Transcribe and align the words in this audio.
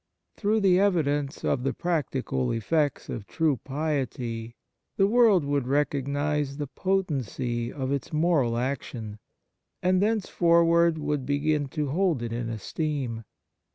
Through 0.35 0.61
the 0.61 0.79
evidence 0.79 1.45
of 1.45 1.61
the 1.61 1.75
practical 1.75 2.51
effects 2.51 3.07
of 3.07 3.27
true 3.27 3.57
piety, 3.57 4.55
the 4.97 5.05
world 5.05 5.45
would 5.45 5.67
recognize 5.67 6.57
the 6.57 6.65
potency 6.65 7.71
of 7.71 7.91
its 7.91 8.11
moral 8.11 8.57
action; 8.57 9.19
and, 9.83 10.01
thenceforward, 10.01 10.97
would 10.97 11.23
begin 11.27 11.67
to 11.77 11.89
hold 11.89 12.23
it 12.23 12.33
in 12.33 12.49
esteem. 12.49 13.25